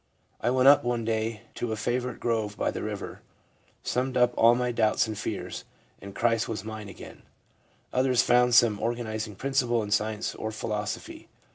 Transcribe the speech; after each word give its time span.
I 0.41 0.49
went 0.49 0.83
one 0.83 1.05
day 1.05 1.43
to 1.53 1.71
a 1.71 1.75
favourite 1.75 2.19
grove 2.19 2.57
by 2.57 2.71
the 2.71 2.81
river, 2.81 3.21
summed 3.83 4.17
up 4.17 4.33
all 4.35 4.55
my 4.55 4.71
doubts 4.71 5.05
and 5.05 5.15
fears, 5.15 5.63
and 6.01 6.15
Christ 6.15 6.47
was 6.49 6.63
mine 6.63 6.89
again/ 6.89 7.21
Others 7.93 8.23
found 8.23 8.55
some 8.55 8.79
organising 8.81 9.35
principle 9.35 9.83
in 9.83 9.91
science 9.91 10.33
or 10.33 10.51
philosophy. 10.51 11.27